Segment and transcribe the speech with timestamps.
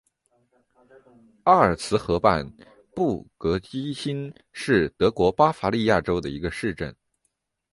[1.43, 2.51] 阿尔茨河畔
[2.95, 6.95] 布格基兴是德国巴伐利亚州的一个市镇。